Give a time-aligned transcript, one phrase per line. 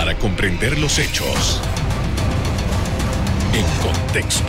[0.00, 1.60] para comprender los hechos
[3.52, 4.48] en contexto.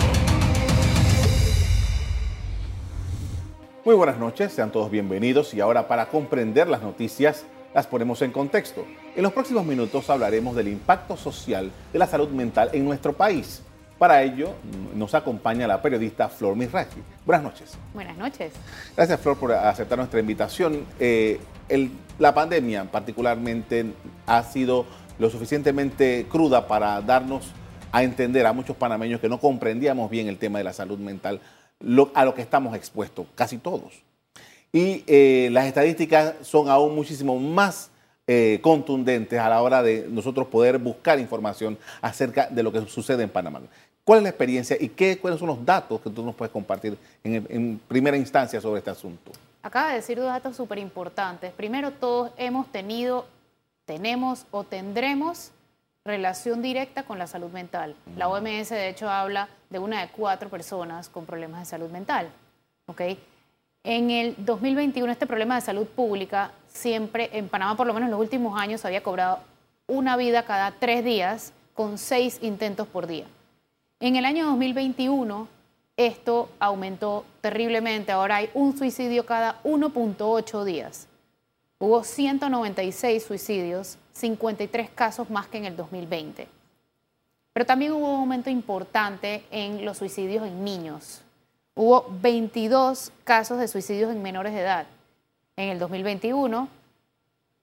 [3.83, 7.43] Muy buenas noches, sean todos bienvenidos y ahora para comprender las noticias
[7.75, 8.85] las ponemos en contexto.
[9.13, 13.61] En los próximos minutos hablaremos del impacto social de la salud mental en nuestro país.
[13.97, 14.53] Para ello
[14.95, 17.01] nos acompaña la periodista Flor Misrachi.
[17.25, 17.77] Buenas noches.
[17.93, 18.53] Buenas noches.
[18.95, 20.85] Gracias Flor por aceptar nuestra invitación.
[20.97, 21.41] Eh,
[22.19, 23.85] la pandemia particularmente
[24.27, 24.85] ha sido
[25.21, 27.51] lo suficientemente cruda para darnos
[27.91, 31.39] a entender a muchos panameños que no comprendíamos bien el tema de la salud mental,
[32.15, 34.01] a lo que estamos expuestos, casi todos.
[34.73, 37.91] Y eh, las estadísticas son aún muchísimo más
[38.25, 43.21] eh, contundentes a la hora de nosotros poder buscar información acerca de lo que sucede
[43.21, 43.61] en Panamá.
[44.03, 46.97] ¿Cuál es la experiencia y qué, cuáles son los datos que tú nos puedes compartir
[47.23, 49.31] en, primera instancia sobre este asunto?
[49.61, 51.51] Acaba de decir dos datos súper importantes.
[51.51, 53.27] Primero, todos hemos tenido,
[53.91, 55.51] tenemos o tendremos
[56.05, 57.93] relación directa con la salud mental.
[58.15, 62.29] La OMS, de hecho, habla de una de cuatro personas con problemas de salud mental.
[62.85, 63.19] ¿okay?
[63.83, 68.11] En el 2021, este problema de salud pública siempre, en Panamá por lo menos en
[68.11, 69.39] los últimos años, había cobrado
[69.87, 73.25] una vida cada tres días con seis intentos por día.
[73.99, 75.49] En el año 2021
[75.97, 78.13] esto aumentó terriblemente.
[78.13, 81.09] Ahora hay un suicidio cada 1.8 días.
[81.81, 86.47] Hubo 196 suicidios, 53 casos más que en el 2020.
[87.53, 91.21] Pero también hubo un aumento importante en los suicidios en niños.
[91.73, 94.85] Hubo 22 casos de suicidios en menores de edad.
[95.57, 96.67] En el 2021,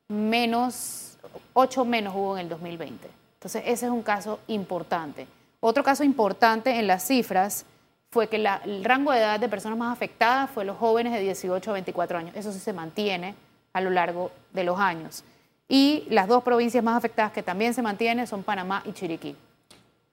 [0.08, 1.16] menos,
[1.52, 3.08] 8 menos hubo en el 2020.
[3.34, 5.28] Entonces, ese es un caso importante.
[5.60, 7.64] Otro caso importante en las cifras
[8.10, 11.70] fue que el rango de edad de personas más afectadas fue los jóvenes de 18
[11.70, 12.34] a 24 años.
[12.34, 13.36] Eso sí se mantiene
[13.72, 15.24] a lo largo de los años.
[15.68, 19.36] Y las dos provincias más afectadas que también se mantienen son Panamá y Chiriquí.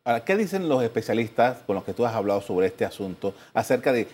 [0.04, 3.92] Ahora, ¿qué dicen los especialistas con los que tú has hablado sobre este asunto acerca
[3.92, 4.08] de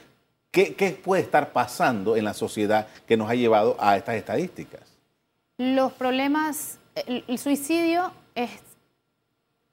[0.52, 4.82] qué, qué puede estar pasando en la sociedad que nos ha llevado a estas estadísticas?
[5.58, 8.52] Los problemas, el suicidio es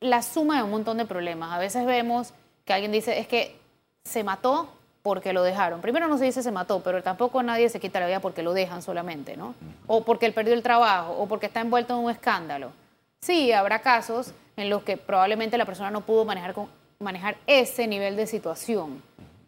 [0.00, 1.52] la suma de un montón de problemas.
[1.52, 2.32] A veces vemos
[2.64, 3.56] que alguien dice, es que
[4.04, 4.68] se mató
[5.08, 5.80] porque lo dejaron.
[5.80, 8.52] Primero no se dice se mató, pero tampoco nadie se quita la vida porque lo
[8.52, 9.54] dejan solamente, ¿no?
[9.86, 12.72] O porque él perdió el trabajo, o porque está envuelto en un escándalo.
[13.18, 16.54] Sí, habrá casos en los que probablemente la persona no pudo manejar,
[16.98, 19.02] manejar ese nivel de situación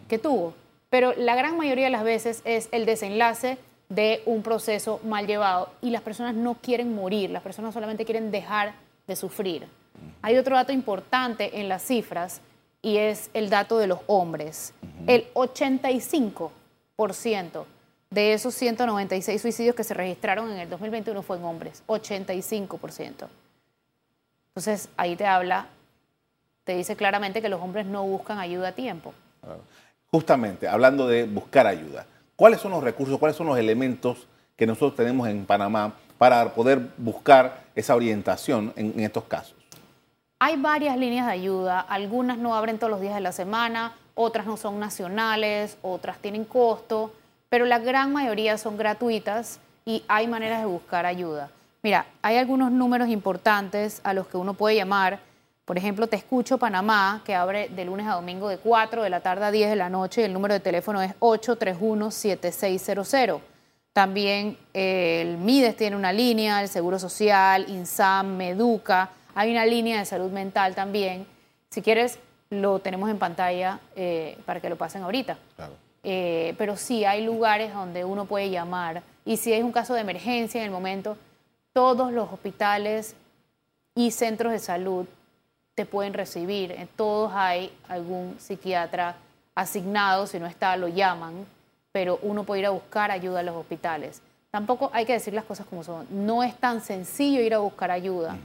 [0.08, 0.54] que tuvo.
[0.88, 3.58] Pero la gran mayoría de las veces es el desenlace
[3.90, 8.30] de un proceso mal llevado y las personas no quieren morir, las personas solamente quieren
[8.30, 8.72] dejar
[9.06, 9.66] de sufrir.
[10.22, 12.40] Hay otro dato importante en las cifras
[12.82, 14.72] y es el dato de los hombres.
[15.06, 17.64] El 85%
[18.10, 23.28] de esos 196 suicidios que se registraron en el 2021 fue en hombres, 85%.
[24.48, 25.66] Entonces ahí te habla,
[26.64, 29.14] te dice claramente que los hombres no buscan ayuda a tiempo.
[30.10, 34.26] Justamente, hablando de buscar ayuda, ¿cuáles son los recursos, cuáles son los elementos
[34.56, 39.59] que nosotros tenemos en Panamá para poder buscar esa orientación en estos casos?
[40.42, 44.46] Hay varias líneas de ayuda, algunas no abren todos los días de la semana, otras
[44.46, 47.12] no son nacionales, otras tienen costo,
[47.50, 51.50] pero la gran mayoría son gratuitas y hay maneras de buscar ayuda.
[51.82, 55.20] Mira, hay algunos números importantes a los que uno puede llamar.
[55.66, 59.20] Por ejemplo, Te Escucho Panamá, que abre de lunes a domingo de 4 de la
[59.20, 63.40] tarde a 10 de la noche y el número de teléfono es 831-7600.
[63.92, 69.98] También eh, el MIDES tiene una línea, el Seguro Social, INSAM, Meduca hay una línea
[69.98, 71.26] de salud mental también.
[71.70, 72.18] Si quieres,
[72.50, 75.38] lo tenemos en pantalla eh, para que lo pasen ahorita.
[76.04, 80.02] Eh, pero sí hay lugares donde uno puede llamar y si es un caso de
[80.02, 81.16] emergencia en el momento,
[81.72, 83.14] todos los hospitales
[83.94, 85.06] y centros de salud
[85.74, 86.72] te pueden recibir.
[86.72, 89.16] En todos hay algún psiquiatra
[89.54, 91.46] asignado, si no está, lo llaman,
[91.92, 94.20] pero uno puede ir a buscar ayuda a los hospitales.
[94.50, 96.06] Tampoco hay que decir las cosas como son.
[96.10, 98.36] No es tan sencillo ir a buscar ayuda.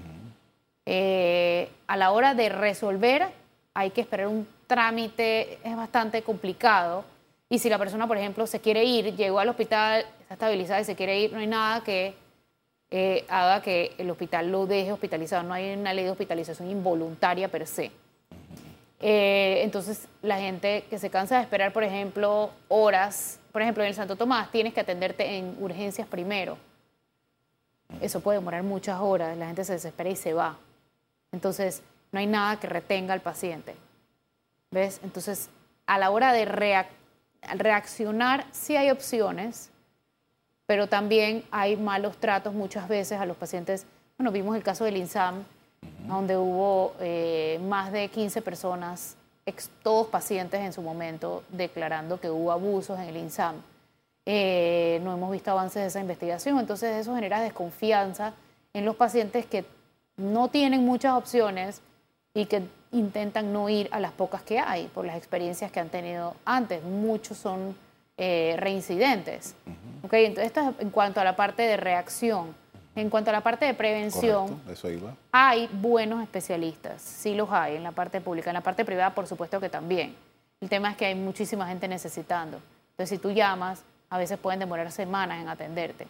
[0.85, 3.27] Eh, a la hora de resolver
[3.73, 7.03] hay que esperar un trámite, es bastante complicado.
[7.49, 10.85] Y si la persona, por ejemplo, se quiere ir, llegó al hospital, está estabilizada y
[10.85, 12.15] se quiere ir, no hay nada que
[12.91, 15.43] eh, haga que el hospital lo deje hospitalizado.
[15.43, 17.91] No hay una ley de hospitalización involuntaria per se.
[18.99, 23.89] Eh, entonces, la gente que se cansa de esperar, por ejemplo, horas, por ejemplo, en
[23.89, 26.57] el Santo Tomás, tienes que atenderte en urgencias primero.
[28.01, 30.57] Eso puede demorar muchas horas, la gente se desespera y se va.
[31.35, 31.81] Entonces,
[32.13, 33.75] no hay nada que retenga al paciente.
[34.71, 35.01] ¿Ves?
[35.03, 35.49] Entonces,
[35.85, 36.45] a la hora de
[37.53, 39.69] reaccionar, sí hay opciones,
[40.65, 43.85] pero también hay malos tratos muchas veces a los pacientes.
[44.17, 45.43] Bueno, vimos el caso del INSAM,
[46.07, 49.17] donde hubo eh, más de 15 personas,
[49.83, 53.55] todos pacientes en su momento, declarando que hubo abusos en el INSAM.
[54.25, 58.33] Eh, no hemos visto avances de esa investigación, entonces eso genera desconfianza
[58.73, 59.65] en los pacientes que
[60.17, 61.81] no tienen muchas opciones
[62.33, 65.89] y que intentan no ir a las pocas que hay por las experiencias que han
[65.89, 66.83] tenido antes.
[66.83, 67.75] Muchos son
[68.17, 69.55] eh, reincidentes.
[70.03, 72.55] Entonces, esto es en cuanto a la parte de reacción.
[72.95, 74.61] En cuanto a la parte de prevención,
[75.33, 79.27] hay buenos especialistas, sí los hay en la parte pública, en la parte privada por
[79.27, 80.15] supuesto que también.
[80.61, 82.61] El tema es que hay muchísima gente necesitando.
[82.91, 86.07] Entonces si tú llamas, a veces pueden demorar semanas en atenderte.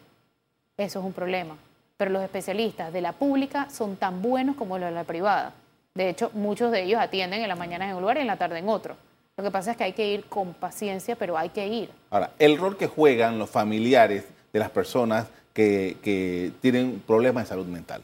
[0.77, 1.57] Eso es un problema.
[1.97, 5.53] Pero los especialistas de la pública son tan buenos como los de la privada.
[5.93, 8.37] De hecho, muchos de ellos atienden en la mañana en un lugar y en la
[8.37, 8.97] tarde en otro.
[9.37, 11.89] Lo que pasa es que hay que ir con paciencia, pero hay que ir.
[12.09, 17.65] Ahora, el rol que juegan los familiares de las personas que, tienen problemas de salud
[17.65, 18.01] mental.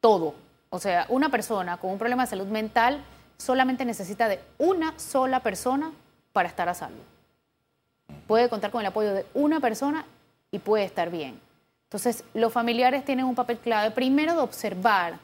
[0.00, 0.34] Todo.
[0.70, 3.02] O sea, una persona con un problema de salud mental
[3.36, 5.92] solamente necesita de una sola persona
[6.32, 6.98] para estar a salvo.
[8.26, 10.04] Puede contar con el apoyo de una persona
[10.50, 11.40] y puede estar bien.
[11.86, 15.18] Entonces, los familiares tienen un papel clave, primero de observar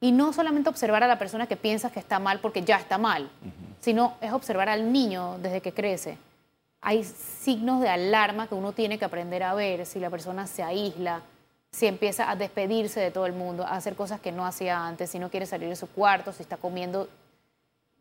[0.00, 2.98] y no solamente observar a la persona que piensas que está mal porque ya está
[2.98, 3.28] mal,
[3.80, 6.16] sino es observar al niño desde que crece.
[6.80, 10.62] Hay signos de alarma que uno tiene que aprender a ver, si la persona se
[10.62, 11.22] aísla,
[11.72, 15.10] si empieza a despedirse de todo el mundo, a hacer cosas que no hacía antes,
[15.10, 17.08] si no quiere salir de su cuarto, si está comiendo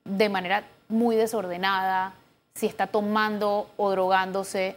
[0.04, 2.14] de manera muy desordenada,
[2.54, 4.76] si está tomando o drogándose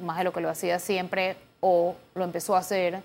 [0.00, 3.00] más de lo que lo hacía siempre o lo empezó a hacer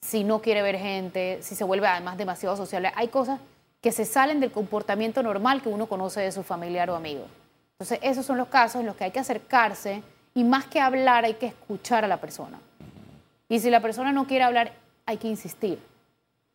[0.00, 2.90] si no quiere ver gente, si se vuelve además demasiado social.
[2.94, 3.38] Hay cosas
[3.82, 7.26] que se salen del comportamiento normal que uno conoce de su familiar o amigo.
[7.72, 10.02] Entonces, esos son los casos en los que hay que acercarse
[10.32, 12.58] y más que hablar hay que escuchar a la persona.
[13.46, 14.72] Y si la persona no quiere hablar,
[15.04, 15.78] hay que insistir.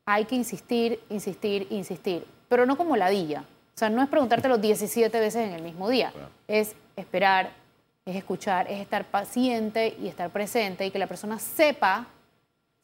[0.07, 2.25] Hay que insistir, insistir, insistir.
[2.49, 3.41] Pero no como ladilla.
[3.41, 6.11] O sea, no es preguntártelo 17 veces en el mismo día.
[6.47, 7.51] Es esperar,
[8.05, 12.07] es escuchar, es estar paciente y estar presente y que la persona sepa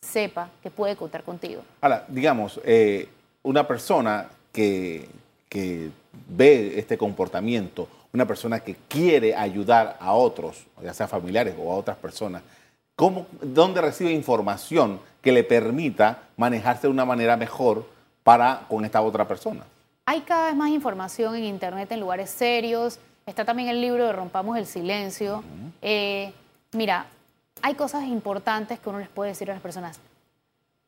[0.01, 1.61] sepa que puede contar contigo.
[1.81, 3.09] Ahora, digamos, eh,
[3.43, 5.09] una persona que,
[5.49, 5.89] que
[6.27, 11.75] ve este comportamiento, una persona que quiere ayudar a otros, ya sea familiares o a
[11.75, 12.43] otras personas,
[12.95, 17.85] ¿cómo, ¿dónde recibe información que le permita manejarse de una manera mejor
[18.23, 19.65] para con esta otra persona?
[20.05, 22.99] Hay cada vez más información en Internet en lugares serios.
[23.29, 25.43] Está también el libro de Rompamos el Silencio.
[25.83, 26.33] Eh,
[26.71, 27.05] mira,
[27.61, 29.99] hay cosas importantes que uno les puede decir a las personas.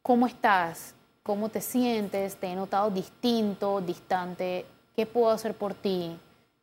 [0.02, 0.96] ¿Cómo estás?
[1.22, 2.36] ¿Cómo te sientes?
[2.38, 4.66] ¿Te he notado distinto, distante?
[4.96, 6.18] ¿Qué puedo hacer por ti?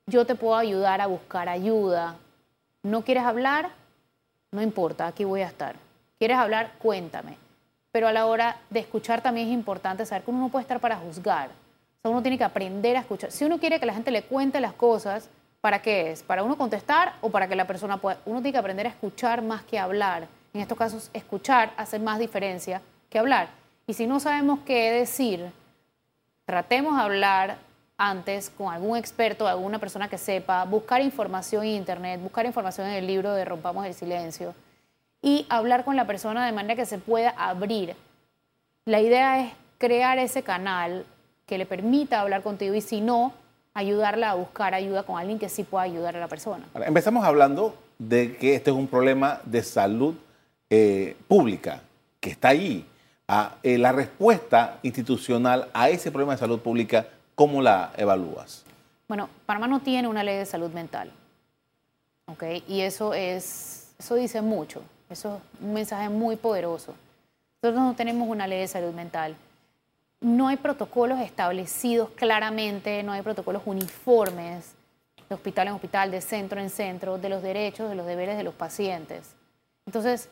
[0.06, 2.16] Yo te puedo ayudar a buscar ayuda.
[2.82, 3.70] ¿No quieres hablar?
[4.50, 5.76] No importa, aquí voy a estar.
[6.18, 6.72] ¿Quieres hablar?
[6.80, 7.36] Cuéntame.
[7.92, 10.80] Pero a la hora de escuchar también es importante saber que uno no puede estar
[10.80, 11.50] para juzgar.
[11.50, 13.30] O sea, uno tiene que aprender a escuchar.
[13.30, 15.30] Si uno quiere que la gente le cuente las cosas,
[15.60, 16.22] ¿Para qué es?
[16.22, 18.18] ¿Para uno contestar o para que la persona pueda?
[18.26, 20.28] Uno tiene que aprender a escuchar más que hablar.
[20.54, 23.48] En estos casos, escuchar hace más diferencia que hablar.
[23.86, 25.50] Y si no sabemos qué decir,
[26.44, 27.58] tratemos de hablar
[27.96, 32.94] antes con algún experto, alguna persona que sepa, buscar información en internet, buscar información en
[32.94, 34.54] el libro de Rompamos el Silencio
[35.20, 37.96] y hablar con la persona de manera que se pueda abrir.
[38.84, 41.04] La idea es crear ese canal
[41.44, 43.32] que le permita hablar contigo y si no,
[43.78, 46.64] ayudarla a buscar ayuda con alguien que sí pueda ayudar a la persona.
[46.84, 50.14] empezamos hablando de que este es un problema de salud
[50.68, 51.80] eh, pública
[52.20, 52.84] que está ahí.
[53.28, 58.64] Ah, eh, la respuesta institucional a ese problema de salud pública, ¿cómo la evalúas?
[59.06, 61.10] Bueno, Panamá no tiene una ley de salud mental.
[62.26, 62.42] ¿ok?
[62.66, 64.82] Y eso, es, eso dice mucho.
[65.08, 66.94] Eso es un mensaje muy poderoso.
[67.62, 69.36] Nosotros no tenemos una ley de salud mental
[70.20, 74.74] no hay protocolos establecidos claramente, no hay protocolos uniformes
[75.28, 78.42] de hospital en hospital, de centro en centro, de los derechos, de los deberes de
[78.42, 79.34] los pacientes.
[79.86, 80.28] Entonces,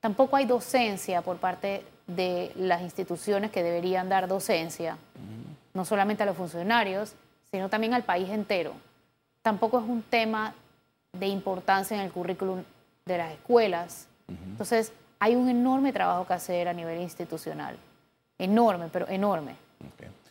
[0.00, 4.96] tampoco hay docencia por parte de las instituciones que deberían dar docencia,
[5.74, 7.14] no solamente a los funcionarios,
[7.50, 8.72] sino también al país entero.
[9.42, 10.54] Tampoco es un tema
[11.12, 12.62] de importancia en el currículum
[13.04, 14.06] de las escuelas.
[14.28, 17.76] Entonces, hay un enorme trabajo que hacer a nivel institucional
[18.38, 19.56] enorme, pero enorme.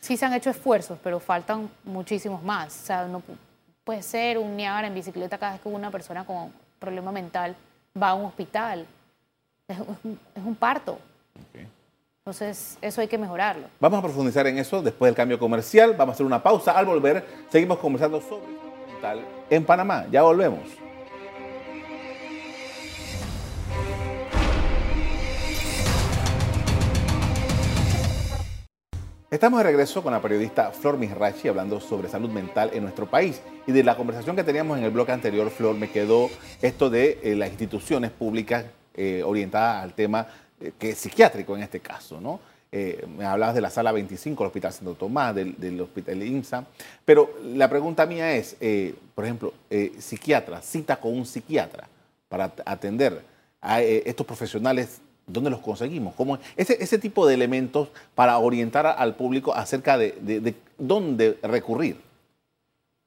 [0.00, 2.82] Sí se han hecho esfuerzos, pero faltan muchísimos más.
[2.82, 3.22] O sea, no
[3.84, 7.56] puede ser un Niágara en bicicleta cada vez que una persona con problema mental
[8.00, 8.86] va a un hospital.
[9.68, 9.78] Es,
[10.44, 10.98] un, parto.
[12.20, 13.66] Entonces, eso hay que mejorarlo.
[13.80, 15.94] Vamos a profundizar en eso después del cambio comercial.
[15.96, 16.72] Vamos a hacer una pausa.
[16.72, 18.46] Al volver, seguimos conversando sobre
[18.92, 20.06] mental en Panamá.
[20.10, 20.85] Ya volvemos.
[29.28, 33.42] Estamos de regreso con la periodista Flor Misrachi hablando sobre salud mental en nuestro país.
[33.66, 36.30] Y de la conversación que teníamos en el bloque anterior, Flor, me quedó
[36.62, 40.28] esto de eh, las instituciones públicas eh, orientadas al tema
[40.60, 42.38] eh, que es psiquiátrico en este caso, ¿no?
[43.16, 46.66] me hablabas de la sala 25, el Hospital Santo Tomás, del, del Hospital INSA.
[47.06, 48.54] Pero la pregunta mía es,
[49.14, 49.54] por ejemplo,
[49.98, 51.88] psiquiatra, cita con un psiquiatra
[52.28, 53.22] para atender
[53.62, 56.14] a estos profesionales ¿Dónde los conseguimos?
[56.14, 56.38] ¿Cómo?
[56.56, 62.00] Ese, ese tipo de elementos para orientar al público acerca de, dónde recurrir.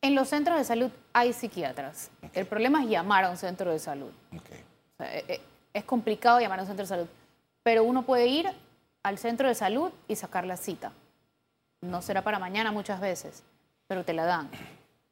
[0.02, 2.10] En los centros de salud hay psiquiatras.
[2.34, 4.12] El problema es llamar a un centro de salud.
[5.00, 5.42] Eh, eh,
[5.74, 7.08] es complicado llamar a un centro de salud,
[7.64, 8.50] pero uno puede ir
[9.02, 10.92] al centro de salud y sacar la cita.
[11.82, 13.44] No será para mañana muchas veces,
[13.88, 14.50] pero te la dan.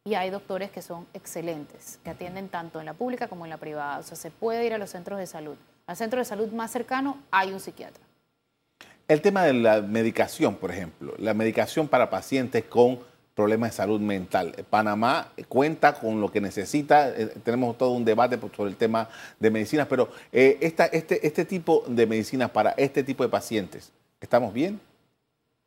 [0.04, 3.58] Y hay doctores que son excelentes, que atienden tanto en la pública como en la
[3.58, 4.00] privada.
[4.00, 6.70] O sea, se puede ir a los centros de salud al centro de salud más
[6.70, 8.04] cercano hay un psiquiatra.
[9.08, 13.00] El tema de la medicación, por ejemplo, la medicación para pacientes con
[13.34, 14.54] problemas de salud mental.
[14.70, 19.08] Panamá cuenta con lo que necesita, eh, tenemos todo un debate sobre el tema
[19.40, 24.52] de medicinas, pero eh, este, este tipo de medicinas para este tipo de pacientes, ¿estamos
[24.54, 24.82] bien?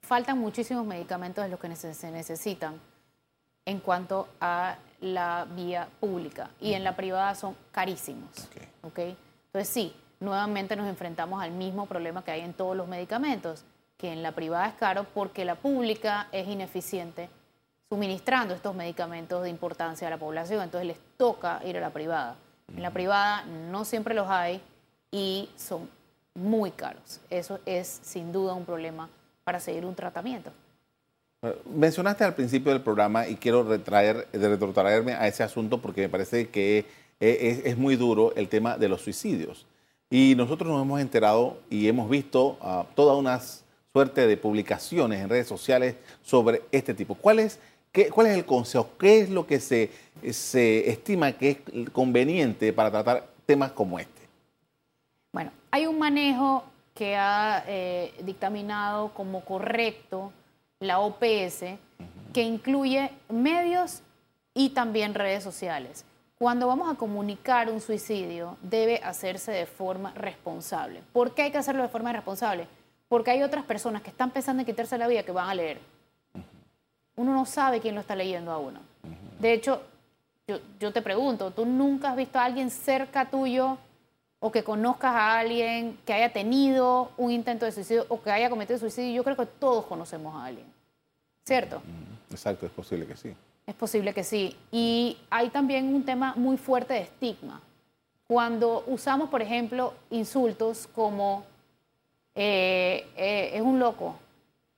[0.03, 2.75] Faltan muchísimos medicamentos de los que se necesitan
[3.65, 8.31] en cuanto a la vía pública y en la privada son carísimos.
[8.83, 9.17] Okay.
[9.47, 13.65] Entonces sí, nuevamente nos enfrentamos al mismo problema que hay en todos los medicamentos,
[13.97, 17.29] que en la privada es caro porque la pública es ineficiente
[17.89, 22.37] suministrando estos medicamentos de importancia a la población, entonces les toca ir a la privada.
[22.75, 24.61] En la privada no siempre los hay
[25.11, 25.89] y son
[26.35, 27.21] muy caros.
[27.31, 29.09] Eso es sin duda un problema
[29.43, 30.53] para seguir un tratamiento.
[31.75, 36.49] Mencionaste al principio del programa y quiero retraer, retrotraerme a ese asunto porque me parece
[36.49, 36.87] que
[37.19, 39.67] es muy duro el tema de los suicidios.
[40.11, 43.41] Y nosotros nos hemos enterado y hemos visto uh, toda una
[43.93, 47.15] suerte de publicaciones en redes sociales sobre este tipo.
[47.15, 47.61] ¿Cuál es,
[47.93, 48.91] qué, cuál es el consejo?
[48.99, 49.91] ¿Qué es lo que se,
[50.33, 54.21] se estima que es conveniente para tratar temas como este?
[55.33, 60.33] Bueno, hay un manejo que ha eh, dictaminado como correcto
[60.81, 61.65] la OPS,
[62.33, 64.03] que incluye medios
[64.55, 66.05] y también redes sociales.
[66.41, 71.03] Cuando vamos a comunicar un suicidio, debe hacerse de forma responsable.
[71.13, 72.67] ¿Por qué hay que hacerlo de forma responsable?
[73.11, 75.83] Porque hay otras personas que están pensando en quitarse la vida que van a leer.
[77.17, 78.81] Uno no sabe quién lo está leyendo a uno.
[79.39, 79.83] De hecho,
[80.79, 83.77] yo, te pregunto, ¿tú nunca has visto a alguien cerca tuyo
[84.39, 88.49] o que conozcas a alguien que haya tenido un intento de suicidio o que haya
[88.49, 89.13] cometido suicidio?
[89.13, 90.67] Yo creo que todos conocemos a alguien.
[91.45, 91.83] ¿Cierto?
[92.31, 93.37] Exacto, es posible que sí.
[93.71, 94.57] Es posible que sí.
[94.73, 97.61] Y hay también un tema muy fuerte de estigma.
[98.27, 101.45] Cuando usamos, por ejemplo, insultos como
[102.35, 104.17] eh, eh, es un loco,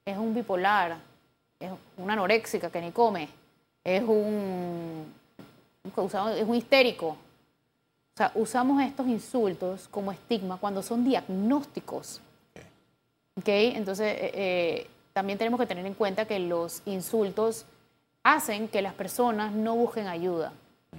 [0.05, 0.99] es un bipolar,
[1.59, 3.31] es una anoréxica que ni come,
[3.83, 5.11] es un,
[5.87, 7.09] es un histérico.
[7.09, 12.21] O sea, usamos estos insultos como estigma cuando son diagnósticos.
[13.39, 13.73] ¿Okay?
[13.75, 17.65] Entonces, eh, también tenemos que tener en cuenta que los insultos
[18.23, 20.53] hacen que las personas no busquen ayuda.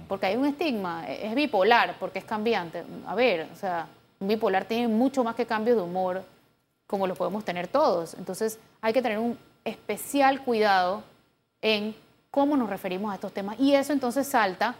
[0.08, 2.84] Porque hay un estigma, e-, es bipolar, porque es cambiante.
[3.06, 3.86] A ver, o sea,
[4.20, 6.24] un bipolar tiene mucho más que cambios de humor,
[6.86, 8.14] como lo podemos tener todos.
[8.14, 11.02] Entonces, hay que tener un especial cuidado
[11.62, 11.94] en
[12.30, 13.58] cómo nos referimos a estos temas.
[13.58, 14.74] Y eso entonces salta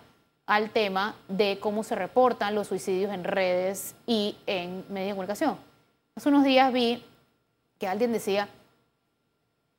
[0.47, 5.57] al tema de cómo se reportan los suicidios en redes y en medios de comunicación.
[6.15, 7.03] Hace unos días vi
[7.79, 8.49] que alguien decía,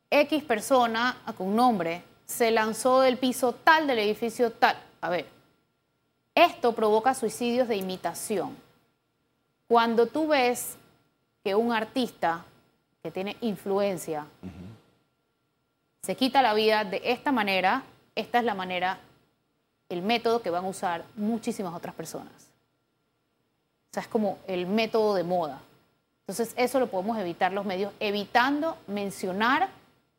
[0.10, 4.77] X persona con nombre se lanzó del piso tal del edificio tal.
[5.01, 5.27] A ver,
[6.34, 8.55] esto provoca suicidios de imitación.
[9.67, 10.75] Cuando tú ves
[11.44, 12.46] que un artista
[13.01, 14.25] que tiene influencia
[16.01, 17.84] se quita la vida de esta manera,
[18.15, 19.00] esta es la manera,
[19.89, 22.34] el método que van a usar muchísimas otras personas.
[23.89, 25.62] O sea, es como el método de moda.
[26.22, 29.70] Entonces, eso lo podemos evitar los medios, evitando mencionar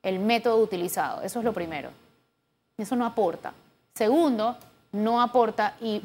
[0.07, 1.23] el método utilizado.
[1.23, 1.91] Eso es lo primero.
[2.79, 3.53] Eso no aporta.
[3.93, 4.57] Segundo,
[4.93, 6.01] no aporta y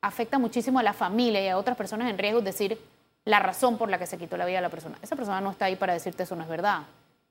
[0.00, 2.78] afecta muchísimo a la familia y a otras personas en riesgo decir
[3.26, 4.96] la razón por la que se quitó la vida de la persona.
[5.02, 6.82] Esa persona no está ahí para decirte eso no es verdad.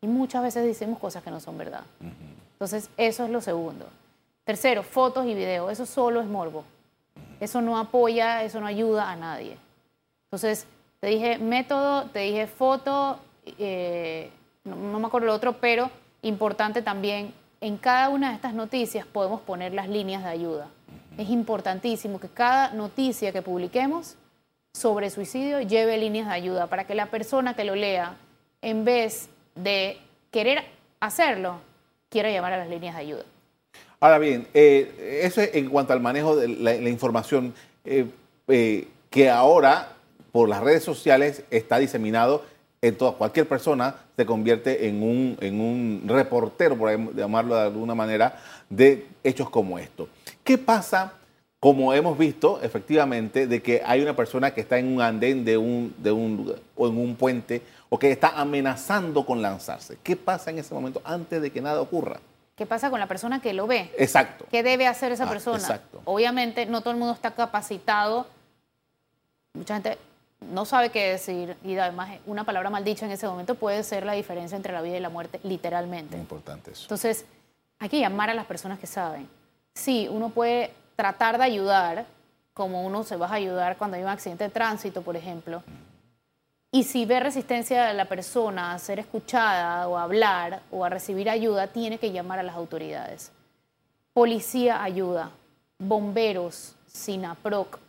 [0.02, 1.82] Y muchas veces decimos cosas que no son verdad.
[2.54, 3.88] Entonces, eso es lo segundo.
[4.44, 5.72] Tercero, fotos y videos.
[5.72, 6.64] Eso solo es morbo.
[7.40, 9.58] Eso no apoya, eso no ayuda a nadie.
[10.26, 10.68] Entonces,
[11.00, 13.20] te dije método, te dije foto,
[13.58, 14.30] eh,
[14.76, 15.90] no, me acuerdo lo otro, pero
[16.22, 20.68] importante también, en cada una de estas noticias podemos poner las líneas de ayuda.
[21.18, 24.16] Es importantísimo que cada noticia que publiquemos
[24.74, 28.16] sobre suicidio lleve líneas de ayuda para que la persona que lo lea,
[28.62, 29.98] en vez de
[30.32, 30.64] querer
[31.00, 31.60] hacerlo,
[32.10, 33.24] quiera llamar a las líneas de ayuda.
[34.00, 38.06] Ahora bien, eh, eso es en cuanto al manejo de la, información eh,
[38.48, 39.94] eh, que ahora
[40.32, 42.46] por las redes sociales está diseminado
[42.82, 47.96] en toda, cualquier persona se convierte en un, en un reportero, por llamarlo de alguna
[47.96, 48.38] manera,
[48.70, 50.08] de hechos como esto.
[50.44, 51.14] ¿Qué pasa,
[51.60, 55.58] como hemos visto efectivamente, de que hay una persona que está en un andén de
[55.58, 59.98] un, de un, o en un puente o que está amenazando con lanzarse?
[60.02, 62.20] ¿Qué pasa en ese momento antes de que nada ocurra?
[62.56, 63.90] ¿Qué pasa con la persona que lo ve?
[63.98, 64.46] Exacto.
[64.52, 65.58] ¿Qué debe hacer esa ah, persona?
[65.58, 66.02] Exacto.
[66.06, 68.28] Obviamente no todo el mundo está capacitado.
[69.54, 69.98] Mucha gente
[70.42, 74.06] no sabe qué decir y además una palabra mal dicha en ese momento puede ser
[74.06, 76.16] la diferencia entre la vida y la muerte, literalmente.
[76.16, 76.84] Muy importante eso.
[76.84, 77.26] Entonces,
[77.78, 79.30] hay que llamar a las personas que saben.
[79.74, 82.06] Sí, uno puede tratar de ayudar,
[82.54, 85.64] como uno se va a ayudar cuando hay un accidente de tránsito, por ejemplo.
[86.72, 90.90] Y si ve resistencia de la persona a ser escuchada o a hablar o a
[90.90, 93.32] recibir ayuda, tiene que llamar a las autoridades.
[94.14, 95.32] Policía ayuda,
[95.80, 97.80] bomberos, SINAPROC,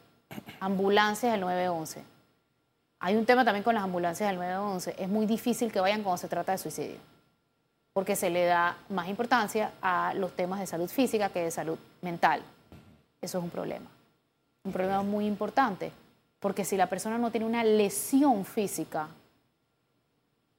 [0.61, 2.11] ambulancias del 911
[3.01, 4.95] hay un tema también con las ambulancias del 911.
[4.99, 6.99] Es muy difícil que vayan cuando se trata de suicidio,
[7.95, 11.79] porque se le da más importancia a los temas de salud física que de salud
[12.03, 12.43] mental.
[13.23, 13.87] Eso es un problema.
[14.65, 15.91] Un problema muy importante,
[16.41, 19.09] porque si la persona no tiene una lesión física,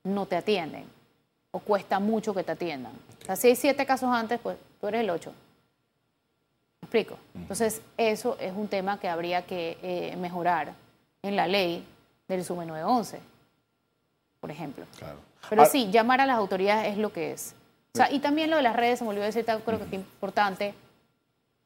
[0.03, 0.86] no te atienden
[1.51, 2.93] o cuesta mucho que te atiendan.
[3.21, 5.31] O sea, si hay siete casos antes, pues tú eres el ocho.
[6.81, 7.19] ¿Me explico?
[7.36, 10.74] Entonces, eso es un tema que habría que eh, mejorar
[11.21, 11.86] en la ley
[12.36, 13.20] del SUME 911,
[14.40, 14.86] por ejemplo.
[14.98, 15.20] Claro.
[15.50, 17.56] Pero sí, llamar a las autoridades es lo que es.
[17.94, 19.94] O sea, y también lo de las redes, se me olvidó decir, creo que es
[19.94, 20.74] importante.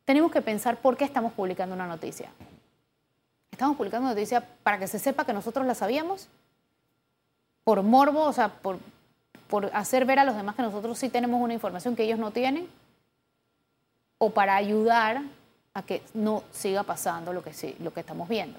[0.06, 2.30] Tenemos que pensar por qué estamos publicando una noticia.
[3.52, 6.28] ¿Estamos publicando una noticia para que se sepa que nosotros la sabíamos?
[7.64, 8.24] ¿Por morbo?
[8.24, 8.80] O sea, por,
[9.48, 12.32] por hacer ver a los demás que nosotros sí tenemos una información que ellos no
[12.32, 12.68] tienen?
[14.18, 15.22] ¿O para ayudar
[15.74, 18.58] a que no siga pasando lo que, sí, lo que estamos viendo?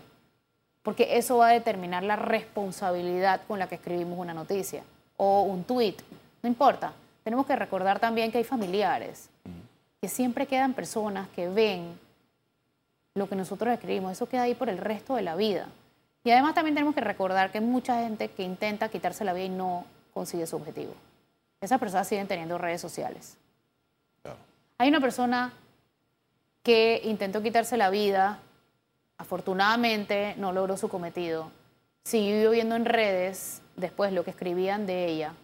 [0.86, 4.84] Porque eso va a determinar la responsabilidad con la que escribimos una noticia
[5.16, 5.96] o un tweet,
[6.44, 6.92] no importa.
[7.24, 9.28] Tenemos que recordar también que hay familiares,
[10.00, 11.98] que siempre quedan personas que ven
[13.14, 15.66] lo que nosotros escribimos, eso queda ahí por el resto de la vida.
[16.22, 19.46] Y además también tenemos que recordar que hay mucha gente que intenta quitarse la vida
[19.46, 20.94] y no consigue su objetivo.
[21.60, 23.36] Esas personas siguen teniendo redes sociales.
[24.78, 25.52] Hay una persona
[26.62, 28.38] que intentó quitarse la vida
[29.18, 31.50] Afortunadamente no logró su cometido.
[32.04, 35.34] Siguió viendo en redes después lo que escribían de ella.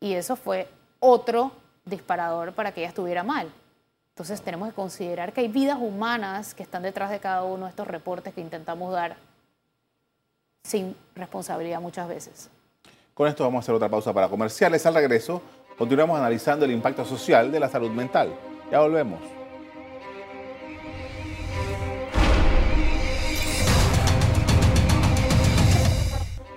[0.00, 0.68] Y eso fue
[1.00, 1.52] otro
[1.84, 3.50] disparador para que ella estuviera mal.
[4.10, 7.70] Entonces tenemos que considerar que hay vidas humanas que están detrás de cada uno de
[7.70, 9.16] estos reportes que intentamos dar
[10.64, 12.50] sin responsabilidad muchas veces.
[13.14, 14.84] Con esto vamos a hacer otra pausa para comerciales.
[14.86, 15.40] Al regreso,
[15.76, 18.34] continuamos analizando el impacto social de la salud mental.
[18.70, 19.37] Ya volvemos.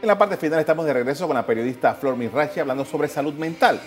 [0.01, 3.35] En la parte final estamos de regreso con la periodista Flor Mirrachi hablando sobre salud
[3.35, 3.79] mental.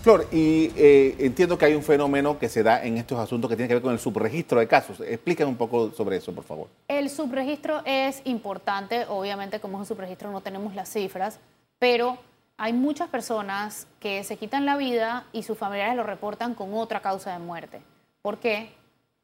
[0.00, 3.56] Flor, y eh, entiendo que hay un fenómeno que se da en estos asuntos que
[3.56, 5.00] tiene que ver con el subregistro de casos.
[5.00, 6.68] Explícame un poco sobre eso, por favor.
[6.86, 11.40] El subregistro es importante, obviamente como es un subregistro no tenemos las cifras,
[11.80, 12.16] pero
[12.56, 17.00] hay muchas personas que se quitan la vida y sus familiares lo reportan con otra
[17.00, 17.80] causa de muerte.
[18.22, 18.70] ¿Por qué?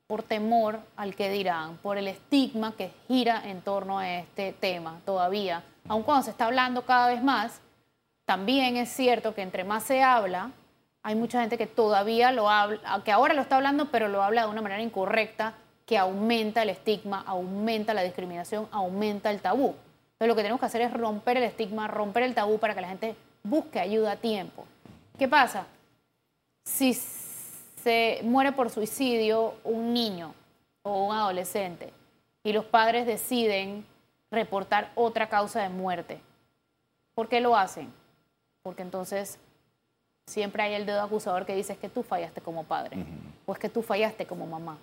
[0.08, 5.00] Por temor al que dirán, por el estigma que gira en torno a este tema
[5.04, 7.60] todavía aun cuando se está hablando cada vez más,
[8.24, 10.50] también es cierto que entre más se habla,
[11.02, 14.42] hay mucha gente que todavía lo habla, que ahora lo está hablando, pero lo habla
[14.42, 19.74] de una manera incorrecta, que aumenta el estigma, aumenta la discriminación, aumenta el tabú.
[20.12, 22.80] Entonces lo que tenemos que hacer es romper el estigma, romper el tabú para que
[22.80, 24.64] la gente busque ayuda a tiempo.
[25.18, 25.66] ¿Qué pasa?
[26.64, 30.34] Si se muere por suicidio un niño
[30.82, 31.92] o un adolescente
[32.44, 33.84] y los padres deciden
[34.32, 36.18] reportar otra causa de muerte.
[37.14, 37.92] ¿Por qué lo hacen?
[38.62, 39.38] Porque entonces
[40.26, 42.96] siempre hay el dedo acusador que dice que tú fallaste como padre,
[43.46, 44.78] o es que tú fallaste como mamá,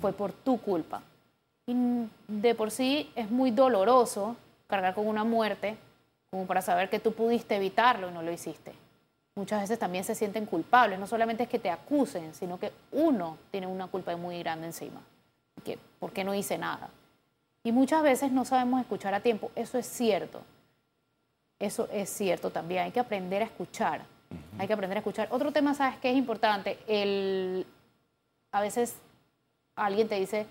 [0.00, 1.02] fue por tu culpa.
[1.66, 1.74] Y
[2.28, 4.36] de por sí es muy doloroso
[4.66, 5.76] cargar con una muerte
[6.30, 8.72] como para saber que tú pudiste evitarlo y no lo hiciste.
[9.34, 13.38] Muchas veces también se sienten culpables, no solamente es que te acusen, sino que uno
[13.50, 15.00] tiene una culpa muy grande encima.
[15.64, 16.90] Que, ¿Por qué no hice nada?
[17.62, 19.50] Y muchas veces no sabemos escuchar a tiempo.
[19.54, 20.42] Eso es cierto.
[21.58, 22.84] Eso es cierto también.
[22.84, 24.02] Hay que aprender a escuchar.
[24.58, 25.28] Hay que aprender a escuchar.
[25.30, 26.78] Otro tema, ¿sabes qué es importante?
[26.86, 27.66] El,
[28.52, 28.96] a veces
[29.76, 30.46] alguien te dice,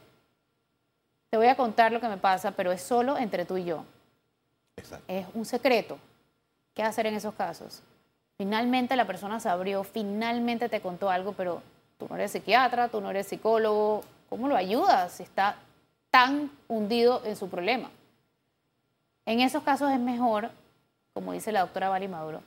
[1.29, 3.85] te voy a contar lo que me pasa, pero es solo entre tú y yo.
[5.07, 5.97] Es un secreto.
[6.73, 7.81] ¿Qué hacer en esos casos?
[8.37, 11.61] Finalmente la persona se abrió, finalmente te contó algo, pero
[11.97, 15.57] tú no eres psiquiatra, tú no eres psicólogo, ¿cómo lo ayudas si está
[16.11, 17.89] tan hundido en su problema?
[19.25, 20.49] En esos casos es mejor,
[21.13, 22.41] como dice la doctora Vali Maduro,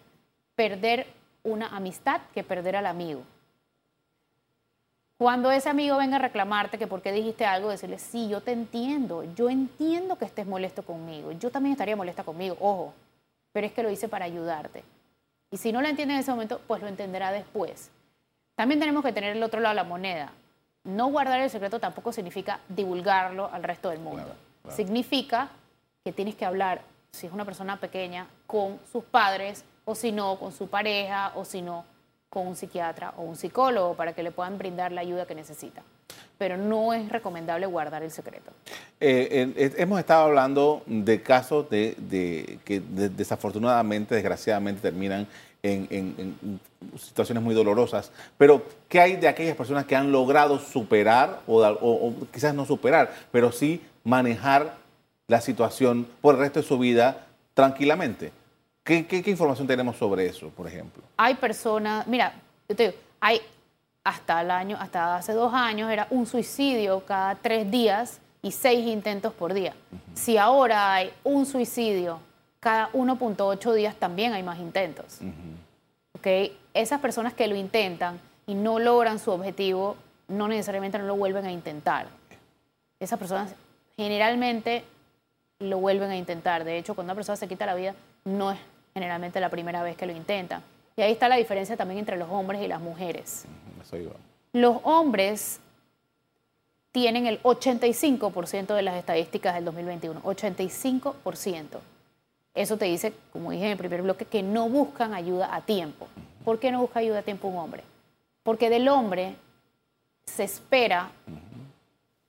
[0.54, 1.06] perder
[1.44, 3.22] una amistad que perder al amigo.
[5.18, 8.50] Cuando ese amigo venga a reclamarte que por qué dijiste algo, decirle, sí, yo te
[8.50, 12.92] entiendo, yo entiendo que estés molesto conmigo, yo también estaría molesta conmigo, ojo,
[13.52, 14.82] pero es que lo hice para ayudarte.
[15.52, 17.90] Y si no lo entiende en ese momento, pues lo entenderá después.
[18.56, 20.32] También tenemos que tener el otro lado de la moneda.
[20.84, 24.34] No guardar el secreto tampoco significa divulgarlo al resto del mundo.
[24.68, 25.48] Significa
[26.04, 30.38] que tienes que hablar, si es una persona pequeña, con sus padres, o si no,
[30.38, 31.84] con su pareja, o si no,
[32.28, 35.82] con un psiquiatra o un psicólogo para que le puedan brindar la ayuda que necesita.
[36.38, 38.50] Pero no es recomendable guardar el secreto.
[38.98, 45.26] Eh, hemos estado hablando de casos de, que desafortunadamente, desgraciadamente, terminan
[45.62, 46.58] en,
[46.98, 48.10] situaciones muy dolorosas.
[48.38, 53.52] Pero, ¿qué hay de aquellas personas que han logrado superar, o, quizás no superar, pero
[53.52, 54.76] sí manejar
[55.28, 58.32] la situación por el resto de su vida tranquilamente?
[58.84, 61.02] ¿Qué, información tenemos sobre eso, por ejemplo?
[61.16, 62.34] Hay personas, mira,
[62.68, 63.40] yo te digo, hay
[64.04, 68.86] hasta el año, hasta hace dos años era un suicidio cada tres días y seis
[68.86, 69.74] intentos por día.
[70.14, 72.18] Si ahora hay un suicidio
[72.62, 75.18] cada 1.8 días, también hay más intentos.
[76.74, 79.96] Esas personas que lo intentan y no logran su objetivo,
[80.28, 82.06] no necesariamente no lo vuelven a intentar.
[82.98, 83.54] Esas personas
[83.96, 84.84] generalmente
[85.58, 86.64] lo vuelven a intentar.
[86.64, 88.58] De hecho, cuando una persona se quita la vida, no es
[88.94, 90.62] generalmente la primera vez que lo intentan.
[90.96, 93.44] Y ahí está la diferencia también entre los hombres y las mujeres.
[94.52, 95.60] Los hombres
[96.92, 101.78] tienen el 85% de las estadísticas del 2021, 85%.
[102.54, 106.06] Eso te dice, como dije en el primer bloque, que no buscan ayuda a tiempo.
[106.44, 107.82] ¿Por qué no busca ayuda a tiempo un hombre?
[108.42, 109.36] Porque del hombre
[110.26, 111.10] se espera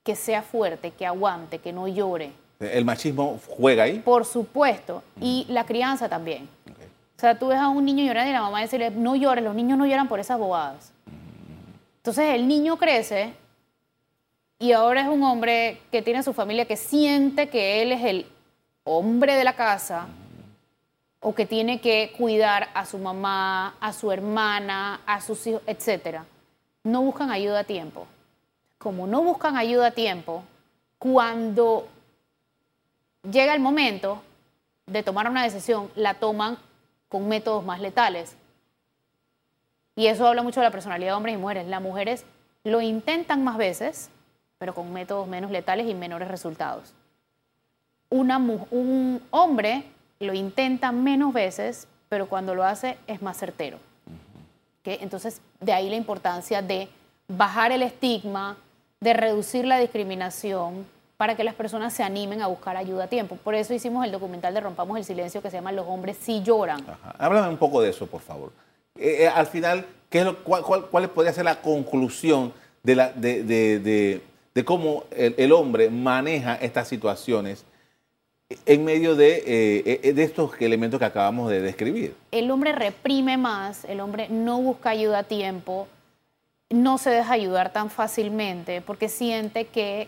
[0.03, 2.33] que sea fuerte, que aguante, que no llore,
[2.71, 3.99] ¿El machismo juega ahí?
[3.99, 5.03] Por supuesto.
[5.19, 6.47] Y la crianza también.
[7.17, 9.55] O sea, tú ves a un niño llorar y la mamá decirle, no llores, los
[9.55, 10.91] niños no lloran por esas bobadas.
[11.97, 13.33] Entonces el niño crece
[14.59, 18.25] y ahora es un hombre que tiene su familia, que siente que él es el
[18.83, 20.07] hombre de la casa
[21.23, 26.19] o que tiene que cuidar a su mamá, a su hermana, a sus hijos, etc.
[26.83, 28.05] No buscan ayuda a tiempo.
[28.77, 30.43] Como no buscan ayuda a tiempo,
[30.99, 31.87] cuando
[33.23, 34.21] llega el momento
[34.85, 36.57] de tomar una decisión, la toman
[37.07, 38.35] con métodos más letales.
[39.95, 41.67] Y eso habla mucho de la personalidad de hombres y mujeres.
[41.67, 42.25] Las mujeres
[42.65, 44.09] lo intentan más veces,
[44.57, 46.93] pero con métodos menos letales y menores resultados.
[48.09, 49.85] un hombre
[50.23, 53.77] lo intenta menos veces, pero cuando lo hace es más certero.
[54.85, 56.89] Entonces, de ahí la importancia de
[57.27, 58.57] bajar el estigma,
[58.99, 60.85] de reducir la discriminación,
[61.17, 63.37] para que las personas se animen a buscar ayuda a tiempo.
[63.37, 66.41] Por eso hicimos el documental de Rompamos el Silencio que se llama Los hombres sí
[66.43, 66.83] lloran.
[67.17, 68.51] Háblame un poco de eso, por favor.
[68.97, 74.21] Eh, eh, al final, ¿qué cuál, podría ser la conclusión de,
[74.65, 77.63] cómo el, hombre maneja estas situaciones
[78.65, 79.43] en medio de,
[80.03, 82.15] eh, de estos elementos que acabamos de describir?
[82.31, 85.87] El hombre reprime más, el hombre no busca ayuda a tiempo,
[86.69, 90.07] no se deja ayudar tan fácilmente porque siente que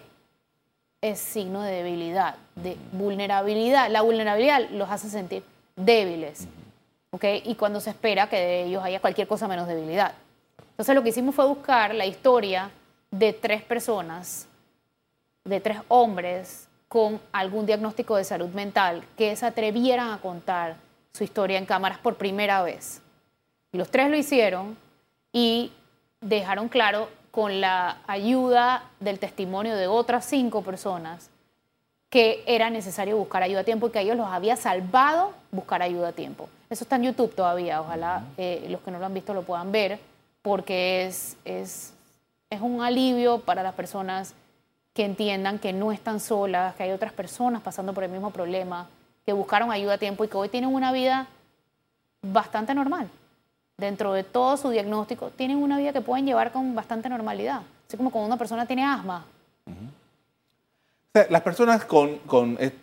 [1.02, 3.90] es signo de debilidad, de vulnerabilidad.
[3.92, 5.44] La vulnerabilidad los hace sentir
[5.76, 6.48] débiles,
[7.12, 7.26] ¿ok?
[7.44, 10.14] Y cuando se espera que de ellos haya cualquier cosa menos debilidad.
[10.72, 12.72] Entonces lo que hicimos fue buscar la historia
[13.12, 14.48] de tres personas,
[15.44, 20.78] de tres hombres con algún diagnóstico de salud mental que se atrevieran a contar
[21.13, 23.02] su historia en cámaras por primera vez.
[23.71, 24.78] Y los tres lo hicieron
[25.32, 25.71] y
[26.21, 31.30] dejaron claro con la ayuda del testimonio de otras cinco personas
[32.10, 35.82] que era necesario buscar ayuda a tiempo y que a ellos los había salvado buscar
[35.82, 36.48] ayuda a tiempo.
[36.69, 39.74] Eso está en YouTube todavía, ojalá eh, los que no lo han visto lo puedan
[39.74, 40.00] ver,
[40.41, 41.93] porque es, es,
[42.50, 44.34] es un alivio para las personas
[44.96, 48.88] que entiendan que no están solas, que hay otras personas pasando por el mismo problema,
[49.26, 51.28] que buscaron ayuda a tiempo y que hoy tienen una vida
[52.22, 53.10] bastante normal
[53.78, 57.62] dentro de todo su diagnóstico, tienen una vida que pueden llevar con bastante normalidad.
[57.86, 59.26] Así como cuando una persona tiene asma.
[61.30, 62.20] Las personas con,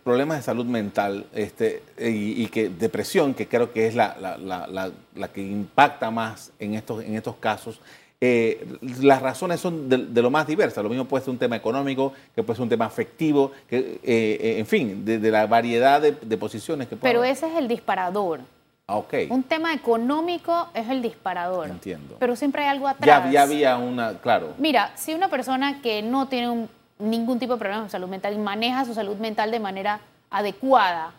[0.05, 4.91] problemas de salud mental este, y, que depresión, que creo que es la,
[5.33, 7.81] que impacta más en estos, en estos casos,
[8.25, 8.65] eh,
[9.01, 10.85] las razones son de, lo más diversas.
[10.85, 14.59] Lo mismo puede ser un tema económico, que puede ser un tema afectivo, que, eh,
[14.61, 18.39] en fin, de, la variedad de, posiciones que puede Pero ese es el disparador.
[18.87, 19.15] Ah, ok.
[19.29, 21.69] Un tema económico es el disparador.
[21.69, 22.15] Entiendo.
[22.21, 23.33] Pero siempre hay algo Ya, atrás.
[23.33, 24.55] ya había una, claro.
[24.57, 26.69] Mira, si una persona que no tiene un-
[27.01, 29.99] ningún tipo de problema de salud mental y maneja su salud mental de manera
[30.31, 31.11] adecuada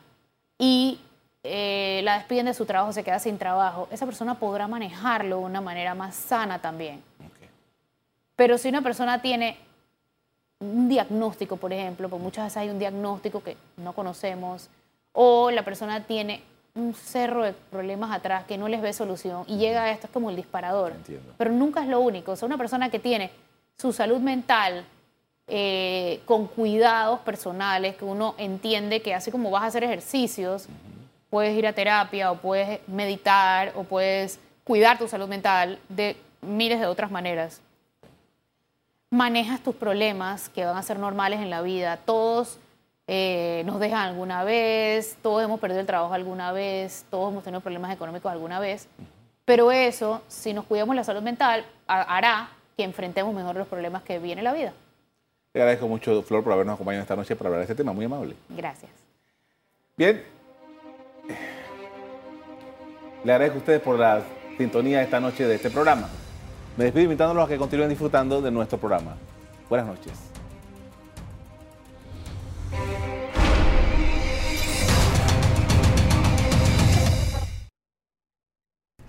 [0.58, 1.00] y
[1.44, 5.44] eh, la despiden de su trabajo, se queda sin trabajo, esa persona podrá manejarlo de
[5.44, 7.04] una manera más sana también.
[8.36, 9.58] Pero si una persona tiene
[10.60, 14.70] un diagnóstico, por ejemplo, porque muchas veces hay un diagnóstico que no conocemos,
[15.12, 16.42] o la persona tiene
[16.76, 20.14] un cerro de problemas atrás que no les ve solución y llega a esto, es
[20.14, 20.94] como el disparador.
[20.94, 21.34] Entiendo.
[21.38, 22.32] Pero nunca es lo único.
[22.32, 23.30] O sea, una persona que tiene
[23.78, 24.86] su salud mental
[25.48, 30.68] eh, con cuidados personales, que uno entiende que así como vas a hacer ejercicios,
[31.34, 36.80] puedes ir a terapia o puedes meditar o puedes cuidar tu salud mental de miles
[36.80, 37.60] de otras maneras
[39.10, 41.98] manejas tus problemas que van a ser normales en la vida.
[41.98, 42.58] Todos
[43.08, 47.62] eh, nos dejan alguna vez, todos hemos perdido el trabajo alguna vez, todos hemos tenido
[47.62, 48.88] problemas económicos alguna vez.
[49.46, 54.02] Pero eso, si nos cuidamos la salud mental, ha- hará que enfrentemos mejor los problemas
[54.04, 54.74] que viene la vida.
[55.54, 57.93] Le agradezco mucho, Flor, por habernos acompañado esta noche para hablar de este tema.
[57.93, 58.36] Muy amable.
[58.50, 58.91] Gracias.
[59.96, 60.33] Bien.
[63.24, 64.22] Le agradezco a ustedes por la
[64.58, 66.10] sintonía esta noche de este programa.
[66.78, 69.16] Me despido invitándolos a que continúen disfrutando de nuestro programa.
[69.70, 70.14] Buenas noches.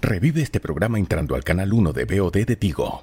[0.01, 3.01] Revive este programa entrando al canal 1 de BOD de Tigo.